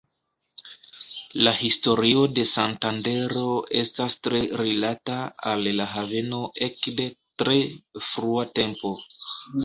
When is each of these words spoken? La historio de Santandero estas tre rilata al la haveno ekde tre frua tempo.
La 1.47 1.51
historio 1.57 2.21
de 2.37 2.45
Santandero 2.51 3.43
estas 3.81 4.15
tre 4.27 4.39
rilata 4.61 5.17
al 5.51 5.67
la 5.81 5.87
haveno 5.91 6.39
ekde 6.69 7.05
tre 7.43 7.59
frua 8.07 8.47
tempo. 8.61 8.95